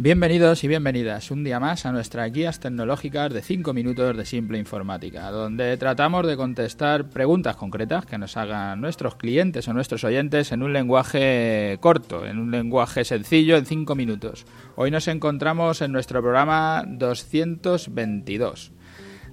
[0.00, 4.56] Bienvenidos y bienvenidas un día más a nuestras guías tecnológicas de 5 minutos de simple
[4.56, 10.52] informática, donde tratamos de contestar preguntas concretas que nos hagan nuestros clientes o nuestros oyentes
[10.52, 14.46] en un lenguaje corto, en un lenguaje sencillo, en 5 minutos.
[14.76, 18.70] Hoy nos encontramos en nuestro programa 222.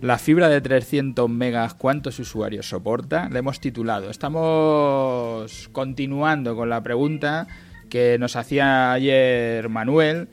[0.01, 3.29] La fibra de 300 megas, ¿cuántos usuarios soporta?
[3.29, 4.09] Le hemos titulado.
[4.09, 7.45] Estamos continuando con la pregunta
[7.87, 10.27] que nos hacía ayer Manuel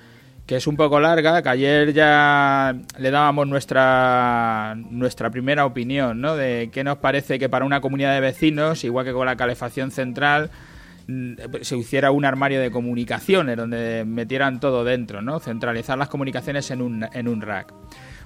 [0.46, 6.36] que es un poco larga, que ayer ya le dábamos nuestra, nuestra primera opinión, ¿no?
[6.36, 9.90] De qué nos parece que para una comunidad de vecinos, igual que con la calefacción
[9.90, 10.50] central,
[11.06, 15.38] mm, se hiciera un armario de comunicaciones donde metieran todo dentro, ¿no?
[15.38, 17.72] Centralizar las comunicaciones en un, en un rack.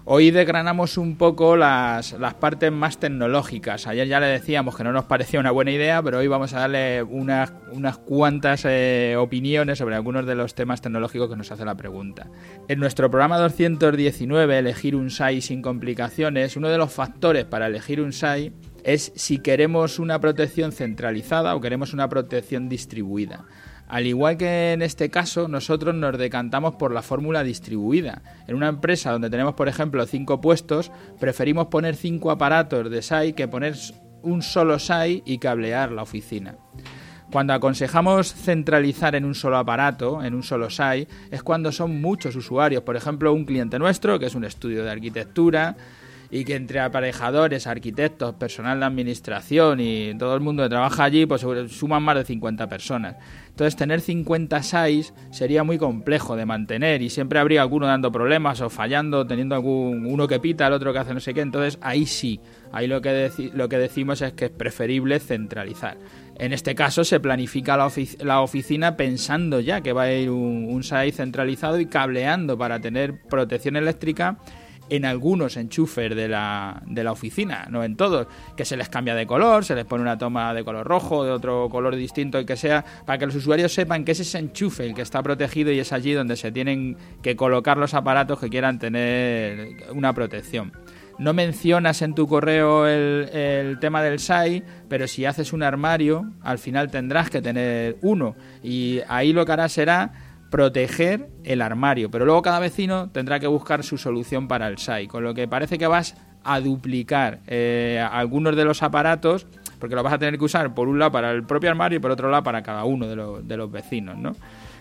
[0.09, 3.88] Hoy desgranamos un poco las, partes más tecnológicas.
[3.88, 6.60] Ayer ya le decíamos que no nos parecía una buena idea, pero hoy vamos a
[6.60, 11.64] darle unas, unas cuantas eh, opiniones sobre algunos de los temas tecnológicos que nos hace
[11.64, 12.28] la pregunta.
[12.69, 18.00] En nuestro programa 219, elegir un SAI sin complicaciones, uno de los factores para elegir
[18.00, 18.53] un SAI
[18.84, 23.44] es si queremos una protección centralizada o queremos una protección distribuida.
[23.89, 28.23] Al igual que en este caso, nosotros nos decantamos por la fórmula distribuida.
[28.48, 33.34] En una empresa donde tenemos, por ejemplo, cinco puestos, preferimos poner cinco aparatos de SAI
[33.34, 33.75] que poner
[34.23, 36.56] un solo SAI y cablear la oficina.
[37.31, 42.34] Cuando aconsejamos centralizar en un solo aparato, en un solo SAI, es cuando son muchos
[42.34, 42.83] usuarios.
[42.83, 45.77] Por ejemplo, un cliente nuestro, que es un estudio de arquitectura,
[46.30, 51.27] y que entre aparejadores, arquitectos, personal de administración y todo el mundo que trabaja allí,
[51.27, 53.16] pues suman más de 50 personas.
[53.48, 58.60] Entonces, tener 50 SAIs sería muy complejo de mantener y siempre habría alguno dando problemas
[58.60, 61.41] o fallando, teniendo algún uno que pita, el otro que hace no sé qué.
[61.41, 62.41] Entonces, ahí sí,
[62.72, 65.97] ahí lo que, lo que decimos es que es preferible centralizar.
[66.38, 70.66] En este caso se planifica la, la, oficina pensando ya que va a ir un,
[70.69, 74.36] un SAI centralizado y cableando para tener protección eléctrica
[74.91, 79.15] en algunos enchufes de la, de la oficina, no en todos, que se les cambia
[79.15, 82.56] de color, se les pone una toma de color rojo, de otro color distinto, que
[82.56, 85.78] sea, para que los usuarios sepan que es ese enchufe el que está protegido y
[85.78, 90.72] es allí donde se tienen que colocar los aparatos que quieran tener una protección.
[91.19, 96.31] No mencionas en tu correo el, el, tema del SAI, pero si haces un armario,
[96.43, 98.37] al final tendrás que tener uno.
[98.62, 103.47] Y ahí lo que harás será proteger el armario, pero luego cada vecino tendrá que
[103.47, 108.05] buscar su solución para el SAI, con lo que parece que vas a duplicar eh,
[108.11, 109.47] algunos de los aparatos,
[109.79, 112.01] porque lo vas a tener que usar por un lado para el propio armario y
[112.01, 114.34] por otro lado para cada uno de, de los vecinos, ¿no?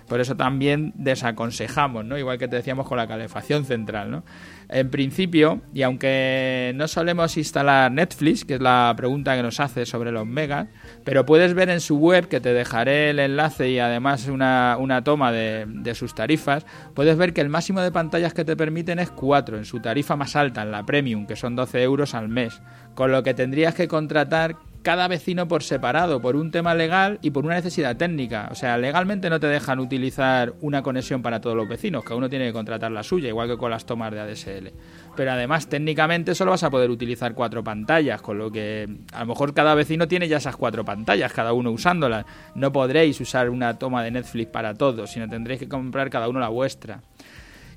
[0.07, 2.17] Por eso también desaconsejamos, ¿no?
[2.17, 4.23] Igual que te decíamos con la calefacción central, ¿no?
[4.69, 9.85] En principio, y aunque no solemos instalar Netflix, que es la pregunta que nos hace
[9.85, 10.67] sobre los megas,
[11.03, 15.03] pero puedes ver en su web, que te dejaré el enlace y además una, una
[15.03, 18.99] toma de, de, sus tarifas, puedes ver que el máximo de pantallas que te permiten
[18.99, 22.27] es 4 en su tarifa más alta, en la Premium, que son 12 euros al
[22.27, 22.61] mes.
[22.95, 24.55] Con lo que tendrías que contratar
[24.85, 28.49] cada vecino por separado, por un tema legal y por una necesidad técnica.
[28.51, 32.29] O sea, legalmente no te dejan utilizar una conexión para todos los vecinos, cada uno
[32.29, 34.73] tiene que contratar la suya, igual que con las tomas de ADSL.
[35.15, 39.25] Pero además, técnicamente solo vas a poder utilizar cuatro pantallas, con lo que a lo
[39.25, 42.25] mejor cada vecino tiene ya esas cuatro pantallas, cada uno usándolas.
[42.53, 46.39] No podréis usar una toma de Netflix para todos, sino tendréis que comprar cada uno
[46.39, 47.01] la vuestra.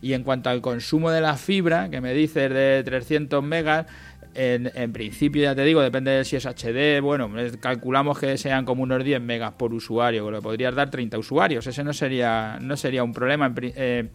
[0.00, 3.86] Y en cuanto al consumo de la fibra, que me dices de 300 megas,
[4.34, 7.00] en, principio, ya te digo, depende de si es HD.
[7.00, 7.30] Bueno,
[7.60, 11.66] calculamos que sean como unos 10 megas por usuario, que lo podrías dar 30 usuarios.
[11.66, 13.52] Ese no sería, no sería un problema.
[13.60, 14.08] Eh,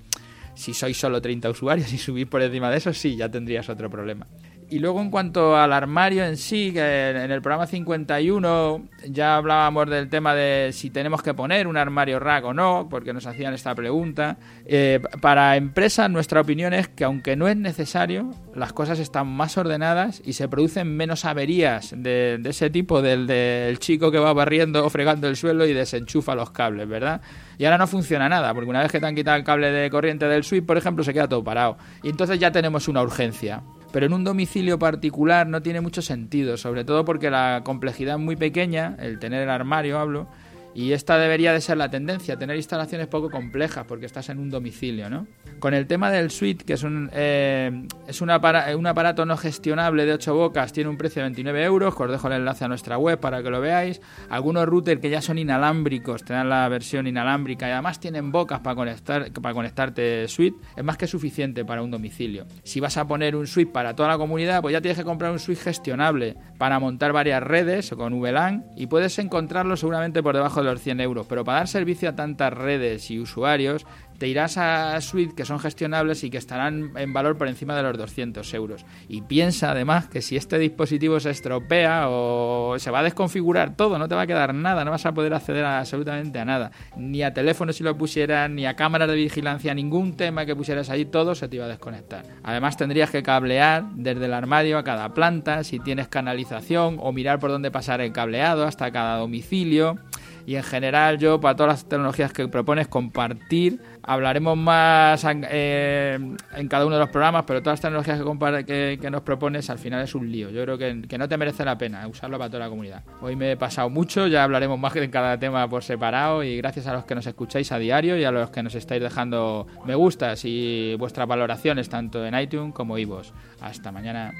[0.56, 3.90] si sois solo 30 usuarios y subís por encima de eso, sí, ya tendrías otro
[3.90, 4.28] problema.
[4.70, 9.90] Y luego en cuanto al armario en sí, que en el programa 51 ya hablábamos
[9.90, 13.54] del tema de si tenemos que poner un armario rack o no, porque nos hacían
[13.54, 14.38] esta pregunta.
[14.66, 19.58] Eh, para empresas nuestra opinión es que aunque no es necesario, las cosas están más
[19.58, 24.86] ordenadas y se producen menos averías de, ese tipo, del, del chico que va barriendo
[24.86, 27.22] o fregando el suelo y desenchufa los cables, ¿verdad?
[27.58, 29.90] Y ahora no funciona nada, porque una vez que te han quitado el cable de
[29.90, 31.78] corriente del switch, por ejemplo, se queda todo parado.
[32.02, 33.62] Y entonces ya tenemos una urgencia
[33.94, 38.22] pero en un domicilio particular no tiene mucho sentido, sobre todo porque la complejidad es
[38.22, 40.28] muy pequeña, el tener el armario hablo,
[40.76, 44.50] y esta debería de ser la tendencia, tener instalaciones poco complejas porque estás en un
[44.50, 45.28] domicilio, ¿no?
[45.60, 50.06] Con el tema del suite, que es un, eh, es un, un, aparato no gestionable
[50.06, 52.98] de 8 bocas, tiene un precio de 29 euros, os dejo el enlace a nuestra
[52.98, 54.02] web para que lo veáis.
[54.30, 58.60] Algunos routers que ya son inalámbricos, te dan la versión inalámbrica y además tienen bocas
[58.60, 62.46] para, conectar, para conectarte suite, es más que suficiente para un domicilio.
[62.64, 65.32] Si vas a poner un suite para toda la comunidad, pues ya tienes que comprar
[65.32, 70.36] un suite gestionable para montar varias redes o con VLAN y puedes encontrarlo seguramente por
[70.36, 73.86] debajo los 100 euros, pero para dar servicio a tantas redes y usuarios,
[74.18, 77.84] te irás a suite que son gestionables y que estarán en valor por encima de
[77.84, 78.86] los 200 euros.
[79.08, 83.98] Y piensa además que si este dispositivo se estropea o se va a desconfigurar todo,
[83.98, 86.72] no te va a quedar nada, no vas a poder acceder absolutamente a nada.
[86.96, 90.90] Ni a teléfono si lo pusieras, ni a cámaras de vigilancia, ningún tema que pusieras
[90.90, 92.24] ahí, todo se te iba a desconectar.
[92.44, 97.40] Además tendrías que cablear desde el armario a cada planta, si tienes canalización, o mirar
[97.40, 99.98] por dónde pasar el cableado hasta cada domicilio
[100.46, 103.82] y en general yo para todas las tecnologías que propones compartir.
[104.06, 106.20] Hablaremos más eh,
[106.56, 109.80] en cada uno de los programas pero todas las tecnologías que, que, nos propones al
[109.80, 110.50] final es un lío.
[110.50, 113.04] Yo creo que, que, no te merece la pena usarlo para toda la comunidad.
[113.22, 116.88] Hoy me he pasado mucho ya hablaremos más en cada tema por separado y gracias
[116.88, 119.96] a los que nos escucháis a diario y a los que nos estáis dejando me
[119.96, 123.32] gustas y vuestras valoraciones tanto en iTunes como iVoox.
[123.62, 124.34] Hasta mañana